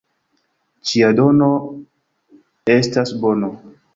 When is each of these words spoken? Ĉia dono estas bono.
Ĉia 0.91 1.09
dono 1.19 1.51
estas 2.79 3.15
bono. 3.27 3.53